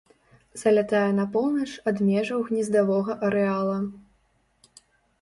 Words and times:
Залятае 0.61 1.01
на 1.19 1.25
поўнач 1.35 1.69
ад 1.93 2.03
межаў 2.09 2.39
гнездавога 2.49 3.21
арэала. 3.31 3.79